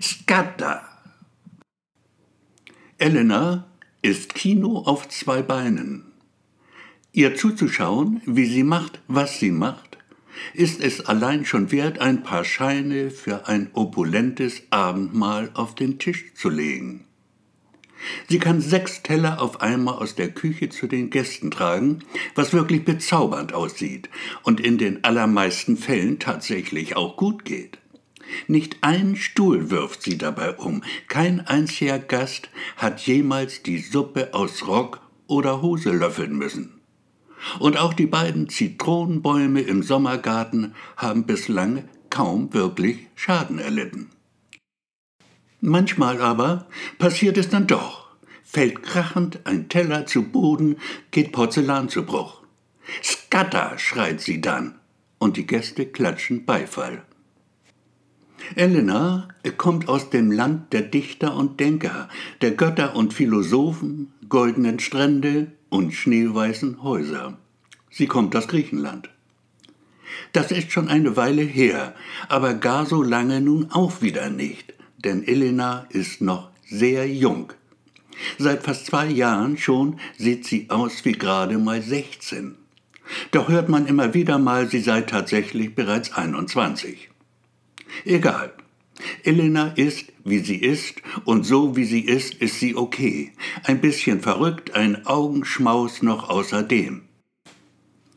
Scatter! 0.00 0.82
Elena 2.98 3.66
ist 4.02 4.34
Kino 4.34 4.78
auf 4.78 5.08
zwei 5.08 5.42
Beinen. 5.42 6.12
Ihr 7.12 7.36
zuzuschauen, 7.36 8.22
wie 8.26 8.46
sie 8.46 8.64
macht, 8.64 9.00
was 9.08 9.38
sie 9.38 9.50
macht, 9.50 9.98
ist 10.52 10.80
es 10.80 11.00
allein 11.06 11.44
schon 11.44 11.70
wert, 11.70 12.00
ein 12.00 12.22
paar 12.22 12.44
Scheine 12.44 13.10
für 13.10 13.46
ein 13.46 13.70
opulentes 13.72 14.62
Abendmahl 14.70 15.50
auf 15.54 15.74
den 15.74 15.98
Tisch 15.98 16.34
zu 16.34 16.48
legen. 16.48 17.04
Sie 18.28 18.38
kann 18.38 18.60
sechs 18.60 19.02
Teller 19.02 19.40
auf 19.40 19.60
einmal 19.60 19.94
aus 19.94 20.14
der 20.14 20.30
Küche 20.30 20.68
zu 20.68 20.86
den 20.86 21.10
Gästen 21.10 21.50
tragen, 21.50 22.00
was 22.34 22.52
wirklich 22.52 22.84
bezaubernd 22.84 23.54
aussieht 23.54 24.10
und 24.42 24.60
in 24.60 24.76
den 24.78 25.04
allermeisten 25.04 25.76
Fällen 25.76 26.18
tatsächlich 26.18 26.96
auch 26.96 27.16
gut 27.16 27.44
geht. 27.44 27.78
Nicht 28.46 28.78
einen 28.82 29.16
Stuhl 29.16 29.70
wirft 29.70 30.02
sie 30.02 30.18
dabei 30.18 30.52
um, 30.56 30.82
kein 31.08 31.46
einziger 31.46 31.98
Gast 31.98 32.50
hat 32.76 33.00
jemals 33.00 33.62
die 33.62 33.78
Suppe 33.78 34.34
aus 34.34 34.66
Rock 34.66 35.00
oder 35.26 35.62
Hose 35.62 35.90
löffeln 35.90 36.36
müssen. 36.36 36.80
Und 37.58 37.76
auch 37.76 37.94
die 37.94 38.06
beiden 38.06 38.48
Zitronenbäume 38.48 39.60
im 39.60 39.82
Sommergarten 39.82 40.74
haben 40.96 41.26
bislang 41.26 41.84
kaum 42.10 42.52
wirklich 42.54 43.06
Schaden 43.14 43.58
erlitten. 43.58 44.10
Manchmal 45.60 46.20
aber 46.20 46.66
passiert 46.98 47.38
es 47.38 47.48
dann 47.48 47.66
doch. 47.66 48.08
Fällt 48.42 48.82
krachend 48.82 49.40
ein 49.44 49.68
Teller 49.68 50.06
zu 50.06 50.22
Boden, 50.22 50.76
geht 51.10 51.32
Porzellan 51.32 51.88
zu 51.88 52.04
Bruch. 52.04 52.42
Scatter, 53.02 53.78
schreit 53.78 54.20
sie 54.20 54.40
dann, 54.40 54.78
und 55.18 55.36
die 55.36 55.46
Gäste 55.46 55.86
klatschen 55.86 56.44
Beifall. 56.44 57.02
Elena 58.54 59.28
kommt 59.56 59.88
aus 59.88 60.10
dem 60.10 60.30
Land 60.30 60.72
der 60.72 60.82
Dichter 60.82 61.36
und 61.36 61.60
Denker, 61.60 62.08
der 62.40 62.52
Götter 62.52 62.96
und 62.96 63.12
Philosophen, 63.14 64.12
goldenen 64.28 64.78
Strände 64.78 65.52
und 65.68 65.92
schneeweißen 65.92 66.82
Häuser. 66.82 67.38
Sie 67.90 68.06
kommt 68.06 68.34
aus 68.36 68.48
Griechenland. 68.48 69.10
Das 70.32 70.50
ist 70.50 70.72
schon 70.72 70.88
eine 70.88 71.16
Weile 71.16 71.42
her, 71.42 71.94
aber 72.28 72.54
gar 72.54 72.86
so 72.86 73.02
lange 73.02 73.40
nun 73.40 73.70
auch 73.70 74.00
wieder 74.00 74.30
nicht 74.30 74.74
denn 75.04 75.26
Elena 75.26 75.86
ist 75.90 76.20
noch 76.20 76.50
sehr 76.66 77.06
jung. 77.08 77.52
Seit 78.38 78.62
fast 78.62 78.86
zwei 78.86 79.06
Jahren 79.06 79.58
schon 79.58 80.00
sieht 80.16 80.46
sie 80.46 80.70
aus 80.70 81.04
wie 81.04 81.12
gerade 81.12 81.58
mal 81.58 81.82
16. 81.82 82.56
Doch 83.32 83.48
hört 83.48 83.68
man 83.68 83.86
immer 83.86 84.14
wieder 84.14 84.38
mal, 84.38 84.68
sie 84.68 84.80
sei 84.80 85.02
tatsächlich 85.02 85.74
bereits 85.74 86.12
21. 86.12 87.10
Egal. 88.04 88.52
Elena 89.24 89.68
ist, 89.68 90.12
wie 90.24 90.38
sie 90.38 90.56
ist, 90.56 91.02
und 91.24 91.44
so 91.44 91.76
wie 91.76 91.84
sie 91.84 92.00
ist, 92.00 92.34
ist 92.34 92.60
sie 92.60 92.76
okay. 92.76 93.32
Ein 93.64 93.80
bisschen 93.80 94.20
verrückt, 94.20 94.74
ein 94.74 95.06
Augenschmaus 95.06 96.02
noch 96.02 96.28
außerdem. 96.28 97.02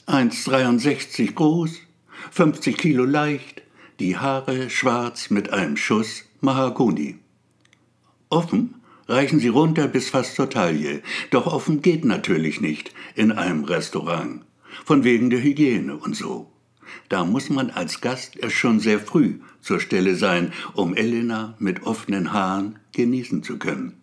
1,63 0.07 1.33
groß, 1.33 1.81
50 2.31 2.77
Kilo 2.77 3.05
leicht, 3.05 3.63
die 3.99 4.17
Haare 4.17 4.69
schwarz 4.69 5.29
mit 5.29 5.51
einem 5.51 5.75
Schuss 5.75 6.25
Mahagoni. 6.39 7.15
Offen 8.29 8.75
reichen 9.07 9.39
sie 9.39 9.47
runter 9.47 9.87
bis 9.87 10.09
fast 10.09 10.35
zur 10.35 10.49
Taille, 10.49 11.01
doch 11.31 11.47
offen 11.47 11.81
geht 11.81 12.05
natürlich 12.05 12.61
nicht 12.61 12.93
in 13.15 13.31
einem 13.31 13.63
Restaurant, 13.63 14.43
von 14.85 15.03
wegen 15.03 15.29
der 15.29 15.41
Hygiene 15.41 15.97
und 15.97 16.15
so. 16.15 16.51
Da 17.09 17.25
muss 17.25 17.49
man 17.49 17.69
als 17.69 18.01
Gast 18.01 18.37
erst 18.37 18.55
schon 18.55 18.79
sehr 18.79 18.99
früh 18.99 19.39
zur 19.61 19.79
Stelle 19.79 20.15
sein, 20.15 20.53
um 20.73 20.95
Elena 20.95 21.55
mit 21.59 21.83
offenen 21.83 22.33
Haaren 22.33 22.79
genießen 22.93 23.43
zu 23.43 23.57
können. 23.57 23.93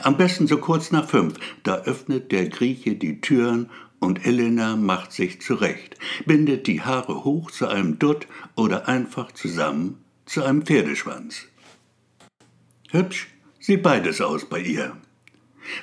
Am 0.00 0.16
besten 0.16 0.46
so 0.46 0.58
kurz 0.58 0.92
nach 0.92 1.08
fünf, 1.08 1.34
da 1.62 1.82
öffnet 1.82 2.32
der 2.32 2.48
Grieche 2.48 2.94
die 2.94 3.20
Türen 3.20 3.70
und 4.00 4.26
Elena 4.26 4.76
macht 4.76 5.12
sich 5.12 5.40
zurecht, 5.40 5.96
bindet 6.26 6.66
die 6.66 6.82
Haare 6.82 7.24
hoch 7.24 7.50
zu 7.50 7.66
einem 7.66 7.98
Dutt 7.98 8.26
oder 8.54 8.88
einfach 8.88 9.32
zusammen 9.32 9.98
zu 10.26 10.42
einem 10.42 10.62
Pferdeschwanz. 10.62 11.46
Hübsch 12.90 13.28
sieht 13.60 13.82
beides 13.82 14.20
aus 14.20 14.48
bei 14.48 14.60
ihr. 14.60 14.96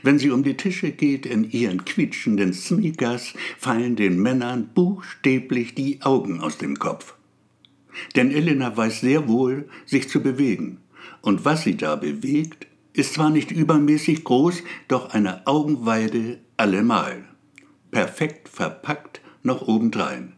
Wenn 0.03 0.19
sie 0.19 0.29
um 0.29 0.43
die 0.43 0.57
Tische 0.57 0.91
geht 0.91 1.25
in 1.25 1.49
ihren 1.49 1.85
quietschenden 1.85 2.53
Sneakers, 2.53 3.33
fallen 3.57 3.95
den 3.95 4.19
Männern 4.19 4.69
buchstäblich 4.73 5.75
die 5.75 6.01
Augen 6.01 6.39
aus 6.41 6.57
dem 6.57 6.77
Kopf. 6.77 7.15
Denn 8.15 8.31
Elena 8.31 8.75
weiß 8.75 9.01
sehr 9.01 9.27
wohl, 9.27 9.67
sich 9.85 10.09
zu 10.09 10.21
bewegen. 10.21 10.77
Und 11.21 11.45
was 11.45 11.63
sie 11.63 11.77
da 11.77 11.95
bewegt, 11.95 12.67
ist 12.93 13.13
zwar 13.13 13.29
nicht 13.29 13.51
übermäßig 13.51 14.23
groß, 14.23 14.63
doch 14.87 15.13
eine 15.13 15.47
Augenweide 15.47 16.39
allemal. 16.57 17.25
Perfekt 17.91 18.49
verpackt 18.49 19.21
noch 19.43 19.67
obendrein. 19.67 20.33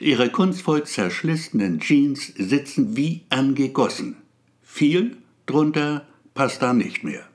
Ihre 0.00 0.30
kunstvoll 0.30 0.84
zerschlissenen 0.84 1.80
Jeans 1.80 2.32
sitzen 2.36 2.96
wie 2.96 3.22
angegossen. 3.30 4.16
Viel 4.62 5.16
drunter 5.46 6.06
passt 6.34 6.62
da 6.62 6.72
nicht 6.72 7.04
mehr. 7.04 7.26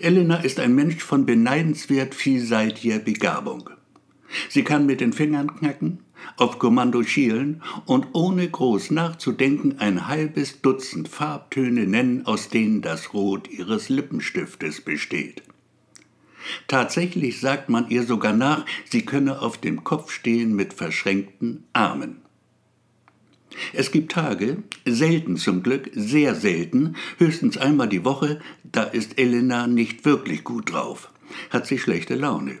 Elena 0.00 0.36
ist 0.36 0.60
ein 0.60 0.74
Mensch 0.74 1.02
von 1.02 1.26
beneidenswert 1.26 2.14
vielseitiger 2.14 2.98
Begabung. 2.98 3.70
Sie 4.48 4.62
kann 4.62 4.86
mit 4.86 5.00
den 5.00 5.12
Fingern 5.12 5.56
knacken, 5.56 6.00
auf 6.36 6.58
Kommando 6.58 7.02
schielen 7.02 7.62
und 7.86 8.08
ohne 8.12 8.48
groß 8.48 8.90
nachzudenken 8.90 9.78
ein 9.78 10.06
halbes 10.06 10.60
Dutzend 10.60 11.08
Farbtöne 11.08 11.86
nennen, 11.86 12.26
aus 12.26 12.48
denen 12.48 12.82
das 12.82 13.12
Rot 13.14 13.50
ihres 13.50 13.88
Lippenstiftes 13.88 14.80
besteht. 14.80 15.42
Tatsächlich 16.68 17.40
sagt 17.40 17.68
man 17.68 17.88
ihr 17.90 18.04
sogar 18.04 18.32
nach, 18.32 18.64
sie 18.84 19.04
könne 19.04 19.40
auf 19.40 19.58
dem 19.58 19.84
Kopf 19.84 20.10
stehen 20.10 20.54
mit 20.54 20.72
verschränkten 20.72 21.64
Armen. 21.72 22.22
Es 23.72 23.90
gibt 23.90 24.12
Tage, 24.12 24.62
selten 24.84 25.36
zum 25.36 25.62
Glück, 25.62 25.90
sehr 25.94 26.34
selten, 26.34 26.96
höchstens 27.18 27.56
einmal 27.56 27.88
die 27.88 28.04
Woche, 28.04 28.40
da 28.64 28.82
ist 28.82 29.18
Elena 29.18 29.66
nicht 29.66 30.04
wirklich 30.04 30.44
gut 30.44 30.72
drauf, 30.72 31.12
hat 31.50 31.66
sie 31.66 31.78
schlechte 31.78 32.14
Laune. 32.14 32.58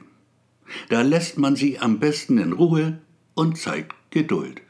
Da 0.88 1.02
lässt 1.02 1.38
man 1.38 1.56
sie 1.56 1.78
am 1.78 1.98
besten 1.98 2.38
in 2.38 2.52
Ruhe 2.52 3.00
und 3.34 3.58
zeigt 3.58 3.94
Geduld. 4.10 4.62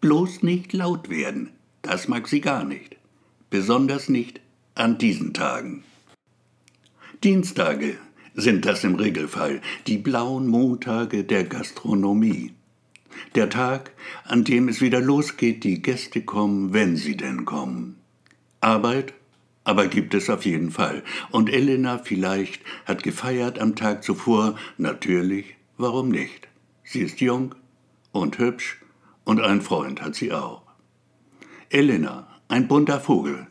Bloß 0.00 0.42
nicht 0.42 0.72
laut 0.72 1.10
werden, 1.10 1.50
das 1.82 2.08
mag 2.08 2.28
sie 2.28 2.40
gar 2.40 2.64
nicht, 2.64 2.96
besonders 3.50 4.08
nicht 4.08 4.40
an 4.74 4.98
diesen 4.98 5.34
Tagen. 5.34 5.84
Dienstage 7.24 7.98
sind 8.34 8.64
das 8.64 8.84
im 8.84 8.94
Regelfall, 8.94 9.60
die 9.88 9.98
blauen 9.98 10.46
Montage 10.46 11.24
der 11.24 11.44
Gastronomie. 11.44 12.52
Der 13.34 13.50
Tag, 13.50 13.92
an 14.24 14.44
dem 14.44 14.68
es 14.68 14.80
wieder 14.80 15.00
losgeht, 15.00 15.64
die 15.64 15.82
Gäste 15.82 16.22
kommen, 16.22 16.72
wenn 16.72 16.96
sie 16.96 17.16
denn 17.16 17.44
kommen. 17.44 17.96
Arbeit 18.60 19.14
aber 19.68 19.86
gibt 19.86 20.14
es 20.14 20.30
auf 20.30 20.46
jeden 20.46 20.70
Fall. 20.70 21.02
Und 21.30 21.52
Elena 21.52 21.98
vielleicht 21.98 22.62
hat 22.86 23.02
gefeiert 23.02 23.58
am 23.58 23.76
Tag 23.76 24.02
zuvor. 24.02 24.56
Natürlich, 24.78 25.56
warum 25.76 26.08
nicht? 26.08 26.48
Sie 26.84 27.00
ist 27.00 27.20
jung 27.20 27.54
und 28.10 28.38
hübsch 28.38 28.80
und 29.24 29.42
ein 29.42 29.60
Freund 29.60 30.00
hat 30.00 30.14
sie 30.14 30.32
auch. 30.32 30.62
Elena, 31.68 32.28
ein 32.48 32.66
bunter 32.66 32.98
Vogel. 32.98 33.46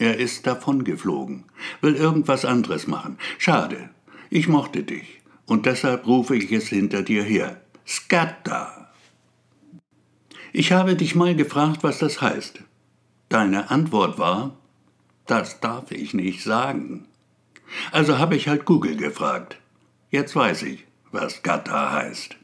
Er 0.00 0.18
ist 0.18 0.44
davongeflogen, 0.44 1.44
will 1.82 1.94
irgendwas 1.94 2.44
anderes 2.44 2.88
machen. 2.88 3.16
Schade, 3.38 3.90
ich 4.28 4.48
mochte 4.48 4.82
dich 4.82 5.20
und 5.46 5.66
deshalb 5.66 6.04
rufe 6.04 6.34
ich 6.34 6.50
es 6.50 6.66
hinter 6.66 7.02
dir 7.02 7.22
her. 7.22 7.60
Scatter! 7.86 8.79
Ich 10.52 10.72
habe 10.72 10.96
dich 10.96 11.14
mal 11.14 11.36
gefragt, 11.36 11.82
was 11.82 11.98
das 11.98 12.20
heißt. 12.20 12.60
Deine 13.28 13.70
Antwort 13.70 14.18
war, 14.18 14.56
das 15.26 15.60
darf 15.60 15.92
ich 15.92 16.12
nicht 16.12 16.42
sagen. 16.42 17.06
Also 17.92 18.18
habe 18.18 18.34
ich 18.34 18.48
halt 18.48 18.64
Google 18.64 18.96
gefragt. 18.96 19.58
Jetzt 20.10 20.34
weiß 20.34 20.62
ich, 20.64 20.86
was 21.12 21.42
Gatta 21.42 21.92
heißt. 21.92 22.36